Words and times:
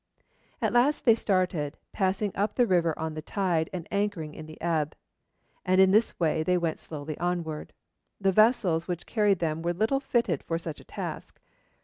At 0.63 0.73
last 0.73 1.05
they 1.05 1.13
started, 1.13 1.77
passing 1.91 2.31
up 2.33 2.55
the 2.55 2.65
river 2.65 2.97
on 2.97 3.13
the 3.13 3.21
tide, 3.21 3.69
and 3.71 3.87
anchoring 3.91 4.33
in 4.33 4.47
the 4.47 4.59
ebb, 4.59 4.95
and 5.63 5.79
in 5.79 5.91
this 5.91 6.19
way 6.19 6.43
went 6.57 6.79
slowly 6.79 7.15
onward. 7.19 7.71
The 8.19 8.31
vessels 8.31 8.87
which 8.87 9.05
carried 9.05 9.37
them 9.37 9.61
were 9.61 9.73
little 9.73 9.99
fitted 9.99 10.41
for 10.41 10.57
such 10.57 10.79
a 10.79 10.83
task. 10.85 11.39